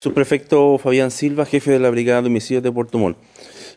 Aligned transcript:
Subprefecto 0.00 0.78
Fabián 0.78 1.10
Silva, 1.10 1.44
jefe 1.44 1.72
de 1.72 1.80
la 1.80 1.90
Brigada 1.90 2.22
de 2.22 2.28
Homicidios 2.28 2.62
de 2.62 2.70
Puerto 2.70 2.98
Montt. 2.98 3.18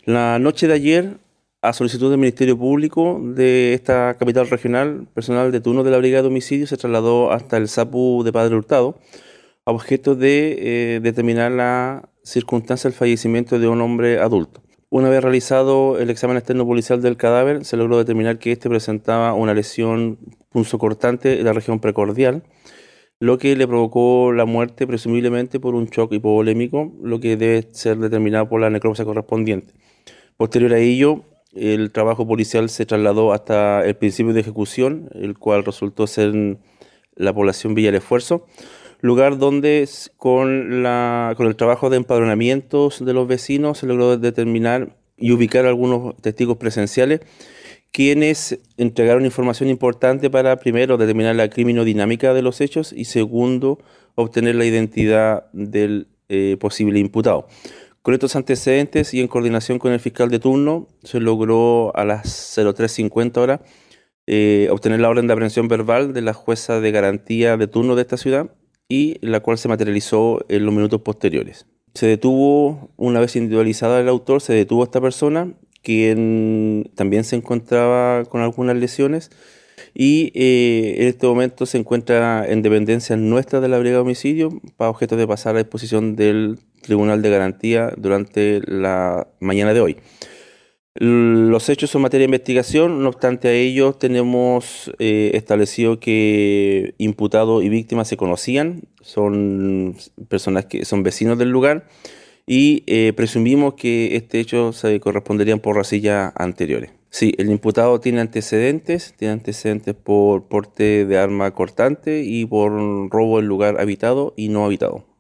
La 0.05 0.37
noche 0.37 0.67
de 0.67 0.75
ayer, 0.75 1.17
a 1.63 1.73
solicitud 1.73 2.11
del 2.11 2.19
Ministerio 2.19 2.55
Público 2.55 3.19
de 3.23 3.73
esta 3.73 4.15
capital 4.19 4.47
regional, 4.47 5.07
personal 5.15 5.51
de 5.51 5.59
turno 5.61 5.83
de 5.83 5.89
la 5.89 5.97
Brigada 5.97 6.21
de 6.21 6.27
Homicidios 6.27 6.69
se 6.69 6.77
trasladó 6.77 7.31
hasta 7.31 7.57
el 7.57 7.67
SAPU 7.67 8.21
de 8.23 8.31
Padre 8.31 8.55
Hurtado 8.55 8.99
a 9.65 9.71
objeto 9.71 10.13
de 10.13 10.57
eh, 10.59 10.99
determinar 10.99 11.51
la 11.53 12.07
circunstancia 12.23 12.87
del 12.87 12.95
fallecimiento 12.95 13.57
de 13.57 13.67
un 13.67 13.81
hombre 13.81 14.19
adulto. 14.19 14.61
Una 14.91 15.09
vez 15.09 15.23
realizado 15.23 15.97
el 15.97 16.11
examen 16.11 16.37
externo 16.37 16.67
policial 16.67 17.01
del 17.01 17.17
cadáver, 17.17 17.65
se 17.65 17.77
logró 17.77 17.97
determinar 17.97 18.37
que 18.37 18.51
éste 18.51 18.69
presentaba 18.69 19.33
una 19.33 19.55
lesión 19.55 20.19
punzocortante 20.49 21.39
en 21.39 21.45
la 21.45 21.53
región 21.53 21.79
precordial, 21.79 22.43
lo 23.21 23.37
que 23.37 23.55
le 23.55 23.67
provocó 23.67 24.33
la 24.33 24.45
muerte 24.45 24.87
presumiblemente 24.87 25.59
por 25.59 25.75
un 25.75 25.85
shock 25.85 26.11
hipovolémico, 26.11 26.91
lo 27.03 27.19
que 27.19 27.37
debe 27.37 27.67
ser 27.71 27.99
determinado 27.99 28.49
por 28.49 28.59
la 28.59 28.71
necropsia 28.71 29.05
correspondiente. 29.05 29.75
Posterior 30.37 30.73
a 30.73 30.79
ello, 30.79 31.21
el 31.53 31.91
trabajo 31.91 32.27
policial 32.27 32.67
se 32.67 32.87
trasladó 32.87 33.31
hasta 33.31 33.85
el 33.85 33.95
principio 33.95 34.33
de 34.33 34.39
ejecución, 34.39 35.09
el 35.13 35.37
cual 35.37 35.63
resultó 35.63 36.07
ser 36.07 36.33
la 37.15 37.31
población 37.31 37.75
Villa 37.75 37.89
del 37.89 38.01
Esfuerzo, 38.01 38.47
lugar 39.01 39.37
donde 39.37 39.87
con, 40.17 40.81
la, 40.81 41.35
con 41.37 41.45
el 41.45 41.55
trabajo 41.55 41.91
de 41.91 41.97
empadronamientos 41.97 43.05
de 43.05 43.13
los 43.13 43.27
vecinos 43.27 43.77
se 43.77 43.85
logró 43.85 44.17
determinar 44.17 44.95
y 45.15 45.31
ubicar 45.31 45.67
algunos 45.67 46.17
testigos 46.23 46.57
presenciales 46.57 47.19
quienes 47.91 48.59
entregaron 48.77 49.25
información 49.25 49.69
importante 49.69 50.29
para, 50.29 50.57
primero, 50.57 50.97
determinar 50.97 51.35
la 51.35 51.49
criminodinámica 51.49 52.33
de 52.33 52.41
los 52.41 52.61
hechos 52.61 52.93
y, 52.93 53.05
segundo, 53.05 53.79
obtener 54.15 54.55
la 54.55 54.65
identidad 54.65 55.45
del 55.51 56.07
eh, 56.29 56.57
posible 56.59 56.99
imputado. 56.99 57.47
Con 58.01 58.13
estos 58.13 58.35
antecedentes 58.35 59.13
y 59.13 59.19
en 59.19 59.27
coordinación 59.27 59.77
con 59.77 59.91
el 59.91 59.99
fiscal 59.99 60.29
de 60.29 60.39
turno, 60.39 60.87
se 61.03 61.19
logró 61.19 61.95
a 61.95 62.03
las 62.03 62.57
03.50 62.57 63.37
horas 63.37 63.59
eh, 64.25 64.69
obtener 64.71 64.99
la 64.99 65.09
orden 65.09 65.27
de 65.27 65.33
aprehensión 65.33 65.67
verbal 65.67 66.13
de 66.13 66.21
la 66.21 66.33
jueza 66.33 66.79
de 66.79 66.91
garantía 66.91 67.57
de 67.57 67.67
turno 67.67 67.95
de 67.95 68.01
esta 68.03 68.17
ciudad 68.17 68.55
y 68.87 69.17
la 69.25 69.41
cual 69.41 69.57
se 69.57 69.67
materializó 69.67 70.43
en 70.49 70.65
los 70.65 70.73
minutos 70.73 71.01
posteriores. 71.01 71.67
Se 71.93 72.07
detuvo, 72.07 72.91
una 72.97 73.19
vez 73.19 73.35
individualizada 73.35 73.99
el 73.99 74.07
autor, 74.07 74.41
se 74.41 74.53
detuvo 74.53 74.81
a 74.81 74.85
esta 74.85 75.01
persona 75.01 75.53
quien 75.81 76.91
también 76.95 77.23
se 77.23 77.35
encontraba 77.35 78.25
con 78.25 78.41
algunas 78.41 78.75
lesiones 78.75 79.31
y 79.93 80.31
eh, 80.35 80.95
en 80.99 81.07
este 81.07 81.27
momento 81.27 81.65
se 81.65 81.77
encuentra 81.77 82.45
en 82.47 82.61
dependencia 82.61 83.17
nuestra 83.17 83.59
de 83.59 83.67
la 83.67 83.79
Brigada 83.79 83.99
de 83.99 84.03
Homicidio 84.03 84.49
para 84.77 84.89
objeto 84.89 85.17
de 85.17 85.27
pasar 85.27 85.55
a 85.55 85.59
disposición 85.59 86.15
del 86.15 86.59
Tribunal 86.81 87.21
de 87.21 87.29
Garantía 87.29 87.93
durante 87.97 88.61
la 88.65 89.27
mañana 89.39 89.73
de 89.73 89.81
hoy. 89.81 89.97
Los 90.95 91.69
hechos 91.69 91.89
son 91.89 92.01
materia 92.01 92.23
de 92.23 92.31
investigación, 92.31 93.01
no 93.01 93.09
obstante 93.09 93.47
a 93.47 93.53
ello 93.53 93.93
tenemos 93.93 94.91
eh, 94.99 95.31
establecido 95.35 96.01
que 96.01 96.95
imputado 96.97 97.61
y 97.61 97.69
víctima 97.69 98.03
se 98.03 98.17
conocían, 98.17 98.81
son 99.01 99.95
personas 100.27 100.65
que 100.65 100.83
son 100.83 101.03
vecinos 101.03 101.37
del 101.37 101.49
lugar 101.49 101.87
y 102.45 102.83
eh, 102.87 103.13
presumimos 103.15 103.75
que 103.75 104.15
este 104.15 104.39
hecho 104.39 104.73
se 104.73 104.99
corresponderían 104.99 105.59
por 105.59 105.75
rasillas 105.75 106.33
anteriores. 106.35 106.91
Sí, 107.09 107.33
el 107.37 107.49
imputado 107.49 107.99
tiene 107.99 108.21
antecedentes, 108.21 109.13
tiene 109.17 109.33
antecedentes 109.33 109.95
por 109.95 110.47
porte 110.47 111.05
de 111.05 111.17
arma 111.17 111.51
cortante 111.51 112.23
y 112.23 112.45
por 112.45 112.71
robo 113.09 113.39
en 113.39 113.47
lugar 113.47 113.81
habitado 113.81 114.33
y 114.37 114.47
no 114.47 114.63
habitado. 114.63 115.10